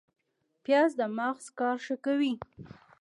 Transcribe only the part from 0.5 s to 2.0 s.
پیاز د مغز کار ښه